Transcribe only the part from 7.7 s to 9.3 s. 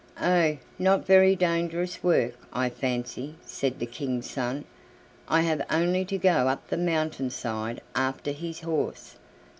after his horse."